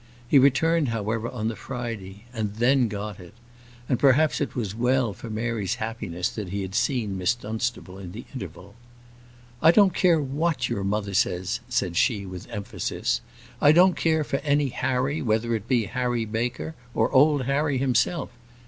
He 0.27 0.39
returned, 0.39 0.89
however, 0.89 1.29
on 1.29 1.47
the 1.47 1.55
Friday, 1.55 2.25
and 2.33 2.55
then 2.55 2.87
got 2.87 3.19
it; 3.19 3.35
and 3.87 3.99
perhaps 3.99 4.41
it 4.41 4.55
was 4.55 4.73
well 4.73 5.13
for 5.13 5.29
Mary's 5.29 5.75
happiness 5.75 6.27
that 6.29 6.49
he 6.49 6.63
had 6.63 6.73
seen 6.73 7.19
Miss 7.19 7.35
Dunstable 7.35 7.99
in 7.99 8.11
the 8.11 8.25
interval. 8.33 8.73
"I 9.61 9.69
don't 9.69 9.93
care 9.93 10.19
what 10.19 10.69
your 10.69 10.83
mother 10.83 11.13
says," 11.13 11.59
said 11.69 11.97
she, 11.97 12.25
with 12.25 12.49
emphasis. 12.49 13.21
"I 13.61 13.73
don't 13.73 13.95
care 13.95 14.23
for 14.23 14.37
any 14.37 14.69
Harry, 14.69 15.21
whether 15.21 15.53
it 15.53 15.67
be 15.67 15.85
Harry 15.85 16.25
Baker, 16.25 16.73
or 16.95 17.11
old 17.11 17.43
Harry 17.43 17.77
himself. 17.77 18.31